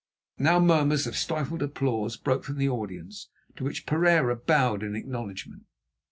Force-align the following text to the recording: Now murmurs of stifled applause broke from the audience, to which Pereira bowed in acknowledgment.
Now 0.39 0.59
murmurs 0.59 1.05
of 1.05 1.15
stifled 1.15 1.61
applause 1.61 2.17
broke 2.17 2.43
from 2.43 2.57
the 2.57 2.67
audience, 2.67 3.29
to 3.57 3.63
which 3.63 3.85
Pereira 3.85 4.35
bowed 4.35 4.81
in 4.81 4.95
acknowledgment. 4.95 5.67